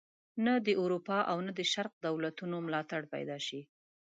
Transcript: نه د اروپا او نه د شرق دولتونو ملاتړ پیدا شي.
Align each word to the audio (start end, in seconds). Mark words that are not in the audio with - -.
نه 0.45 0.53
د 0.65 0.67
اروپا 0.81 1.17
او 1.31 1.37
نه 1.45 1.51
د 1.59 1.61
شرق 1.73 1.93
دولتونو 2.07 2.55
ملاتړ 2.67 3.01
پیدا 3.13 3.37
شي. 3.47 3.61